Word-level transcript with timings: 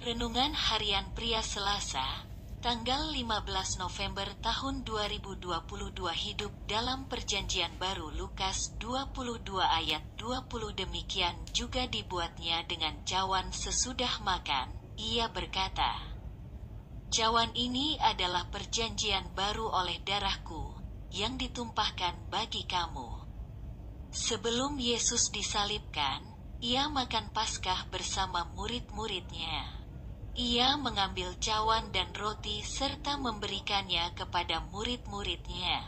Renungan 0.00 0.56
Harian 0.56 1.12
Pria 1.12 1.44
Selasa, 1.44 2.24
tanggal 2.64 3.12
15 3.12 3.84
November 3.84 4.32
tahun 4.40 4.80
2022 4.80 5.44
hidup 6.16 6.48
dalam 6.64 7.04
perjanjian 7.04 7.76
baru 7.76 8.08
Lukas 8.08 8.72
22 8.80 9.60
ayat 9.60 10.00
20 10.16 10.72
demikian 10.72 11.36
juga 11.52 11.84
dibuatnya 11.84 12.64
dengan 12.64 12.96
cawan 13.04 13.52
sesudah 13.52 14.24
makan. 14.24 14.72
Ia 14.96 15.28
berkata, 15.28 16.00
Cawan 17.12 17.52
ini 17.52 18.00
adalah 18.00 18.48
perjanjian 18.48 19.36
baru 19.36 19.68
oleh 19.68 20.00
darahku, 20.00 20.80
yang 21.12 21.36
ditumpahkan 21.36 22.16
bagi 22.32 22.64
kamu. 22.64 23.20
Sebelum 24.16 24.80
Yesus 24.80 25.28
disalibkan, 25.28 26.24
ia 26.64 26.88
makan 26.88 27.28
Paskah 27.36 27.84
bersama 27.92 28.48
murid-muridnya. 28.56 29.79
Ia 30.40 30.80
mengambil 30.80 31.36
cawan 31.36 31.92
dan 31.92 32.16
roti 32.16 32.64
serta 32.64 33.20
memberikannya 33.20 34.16
kepada 34.16 34.64
murid-muridnya. 34.72 35.84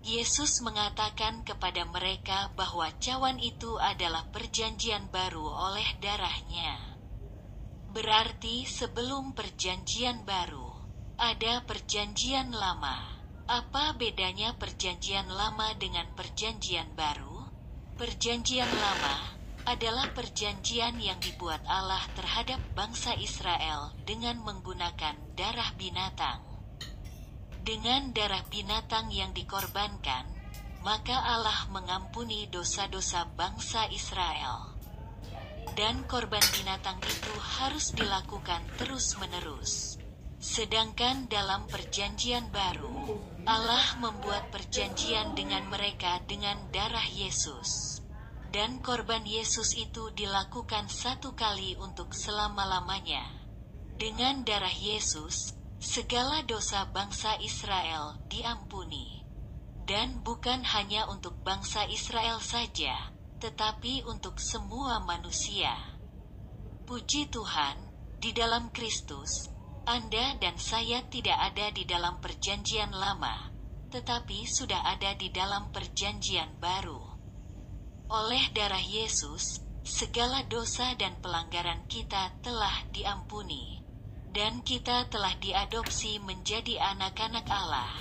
Yesus 0.00 0.64
mengatakan 0.64 1.44
kepada 1.44 1.84
mereka 1.84 2.48
bahwa 2.56 2.88
cawan 2.96 3.36
itu 3.36 3.76
adalah 3.76 4.24
perjanjian 4.32 5.12
baru 5.12 5.44
oleh 5.44 5.84
darahnya. 6.00 6.80
Berarti 7.92 8.64
sebelum 8.64 9.36
perjanjian 9.36 10.24
baru, 10.24 10.72
ada 11.20 11.60
perjanjian 11.68 12.56
lama. 12.56 13.04
Apa 13.52 14.00
bedanya 14.00 14.56
perjanjian 14.56 15.28
lama 15.28 15.76
dengan 15.76 16.08
perjanjian 16.16 16.96
baru? 16.96 17.52
Perjanjian 18.00 18.72
lama 18.80 19.39
adalah 19.70 20.10
perjanjian 20.10 20.98
yang 20.98 21.22
dibuat 21.22 21.62
Allah 21.70 22.02
terhadap 22.18 22.58
bangsa 22.74 23.14
Israel 23.14 23.94
dengan 24.02 24.42
menggunakan 24.42 25.14
darah 25.38 25.70
binatang. 25.78 26.42
Dengan 27.62 28.10
darah 28.10 28.42
binatang 28.50 29.14
yang 29.14 29.30
dikorbankan, 29.30 30.26
maka 30.82 31.14
Allah 31.14 31.70
mengampuni 31.70 32.50
dosa-dosa 32.50 33.30
bangsa 33.38 33.86
Israel. 33.94 34.74
Dan 35.78 36.02
korban 36.10 36.42
binatang 36.50 36.98
itu 37.06 37.30
harus 37.62 37.94
dilakukan 37.94 38.66
terus-menerus. 38.74 40.02
Sedangkan 40.42 41.30
dalam 41.30 41.70
perjanjian 41.70 42.50
baru, 42.50 43.22
Allah 43.46 43.86
membuat 44.02 44.50
perjanjian 44.50 45.38
dengan 45.38 45.62
mereka 45.70 46.18
dengan 46.26 46.58
darah 46.74 47.06
Yesus 47.06 47.89
dan 48.50 48.82
korban 48.82 49.22
Yesus 49.22 49.78
itu 49.78 50.10
dilakukan 50.10 50.90
satu 50.90 51.38
kali 51.38 51.78
untuk 51.78 52.10
selama-lamanya. 52.10 53.22
Dengan 53.94 54.42
darah 54.42 54.74
Yesus, 54.74 55.54
segala 55.78 56.42
dosa 56.42 56.90
bangsa 56.90 57.38
Israel 57.38 58.18
diampuni. 58.26 59.22
Dan 59.86 60.22
bukan 60.26 60.66
hanya 60.66 61.06
untuk 61.06 61.38
bangsa 61.46 61.86
Israel 61.86 62.42
saja, 62.42 63.14
tetapi 63.38 64.02
untuk 64.06 64.42
semua 64.42 64.98
manusia. 65.02 65.74
Puji 66.86 67.30
Tuhan, 67.30 67.78
di 68.18 68.34
dalam 68.34 68.74
Kristus, 68.74 69.46
Anda 69.86 70.34
dan 70.42 70.58
saya 70.58 71.06
tidak 71.06 71.38
ada 71.38 71.70
di 71.70 71.86
dalam 71.86 72.18
perjanjian 72.18 72.90
lama, 72.90 73.50
tetapi 73.94 74.42
sudah 74.46 74.82
ada 74.90 75.14
di 75.14 75.30
dalam 75.30 75.70
perjanjian 75.70 76.58
baru. 76.58 77.19
Oleh 78.10 78.42
darah 78.50 78.82
Yesus, 78.82 79.62
segala 79.86 80.42
dosa 80.50 80.98
dan 80.98 81.14
pelanggaran 81.22 81.86
kita 81.86 82.34
telah 82.42 82.82
diampuni, 82.90 83.86
dan 84.34 84.66
kita 84.66 85.06
telah 85.06 85.30
diadopsi 85.38 86.18
menjadi 86.18 86.90
anak-anak 86.90 87.46
Allah. 87.46 87.94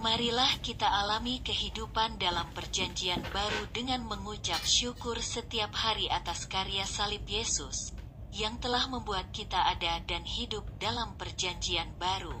Marilah 0.00 0.56
kita 0.64 0.88
alami 0.88 1.44
kehidupan 1.44 2.16
dalam 2.16 2.48
perjanjian 2.56 3.20
baru 3.28 3.68
dengan 3.76 4.08
mengucap 4.08 4.64
syukur 4.64 5.20
setiap 5.20 5.68
hari 5.76 6.08
atas 6.08 6.48
karya 6.48 6.88
salib 6.88 7.28
Yesus, 7.28 7.92
yang 8.32 8.56
telah 8.56 8.88
membuat 8.88 9.36
kita 9.36 9.68
ada 9.68 10.00
dan 10.08 10.24
hidup 10.24 10.64
dalam 10.80 11.12
perjanjian 11.20 11.92
baru. 12.00 12.40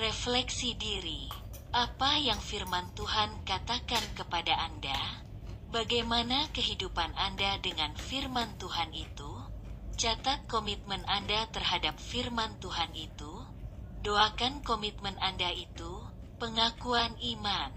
Refleksi 0.00 0.80
diri, 0.80 1.28
apa 1.76 2.16
yang 2.16 2.40
firman 2.40 2.88
Tuhan 2.96 3.44
katakan 3.44 4.16
kepada 4.16 4.64
Anda? 4.64 5.24
Bagaimana 5.74 6.54
kehidupan 6.54 7.18
Anda 7.18 7.58
dengan 7.58 7.98
firman 7.98 8.54
Tuhan 8.62 8.94
itu? 8.94 9.42
Catat 9.98 10.46
komitmen 10.46 11.02
Anda 11.02 11.50
terhadap 11.50 11.98
firman 11.98 12.62
Tuhan 12.62 12.94
itu. 12.94 13.42
Doakan 14.06 14.62
komitmen 14.62 15.18
Anda 15.18 15.50
itu, 15.50 15.98
pengakuan 16.38 17.18
iman. 17.18 17.74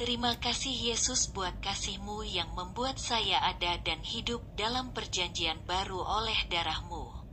Terima 0.00 0.40
kasih 0.40 0.72
Yesus 0.72 1.28
buat 1.36 1.52
kasihmu 1.60 2.24
yang 2.24 2.48
membuat 2.56 2.96
saya 2.96 3.44
ada 3.44 3.76
dan 3.76 4.00
hidup 4.00 4.40
dalam 4.56 4.96
perjanjian 4.96 5.68
baru 5.68 6.00
oleh 6.00 6.48
darahmu. 6.48 7.12